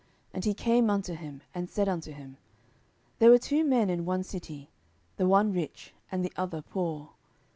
[0.33, 2.37] And he came unto him, and said unto him,
[3.19, 4.71] There were two men in one city;
[5.17, 7.09] the one rich, and the other poor.